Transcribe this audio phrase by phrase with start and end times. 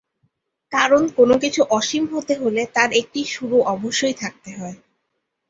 [0.71, 4.79] কারন কোনো কিছু অসীম হতে হলে তার একটি শুরু অবশ্যই থাকতে হবে।